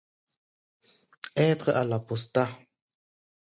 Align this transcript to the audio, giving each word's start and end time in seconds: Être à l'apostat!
Être 1.35 1.69
à 1.69 1.85
l'apostat! 1.85 2.49